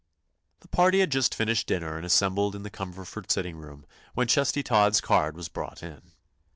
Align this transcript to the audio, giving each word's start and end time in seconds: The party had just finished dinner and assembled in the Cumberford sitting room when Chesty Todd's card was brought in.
The 0.61 0.67
party 0.67 0.99
had 1.01 1.11
just 1.11 1.35
finished 1.35 1.67
dinner 1.67 1.95
and 1.95 2.03
assembled 2.03 2.55
in 2.55 2.63
the 2.63 2.71
Cumberford 2.71 3.29
sitting 3.31 3.57
room 3.57 3.85
when 4.15 4.27
Chesty 4.27 4.63
Todd's 4.63 4.99
card 4.99 5.37
was 5.37 5.47
brought 5.47 5.83
in. 5.83 6.01